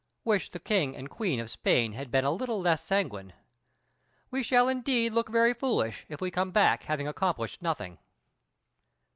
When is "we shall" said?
4.31-4.67